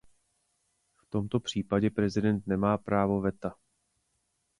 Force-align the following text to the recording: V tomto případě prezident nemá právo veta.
V 0.97 1.05
tomto 1.09 1.39
případě 1.39 1.89
prezident 1.89 2.47
nemá 2.47 2.77
právo 2.77 3.21
veta. 3.21 3.55